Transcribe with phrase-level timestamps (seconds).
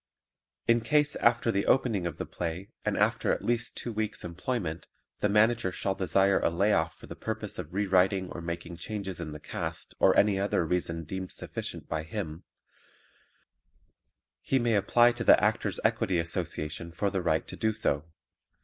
[0.67, 4.87] In case after the opening of the play and after at least two weeks' employment,
[5.19, 8.77] the Manager shall desire a lay off for the purpose of re writing or making
[8.77, 12.45] changes in the cast or any other reason deemed sufficient by him,
[14.41, 18.03] he may apply to the Actors' Equity Association for the right to do so.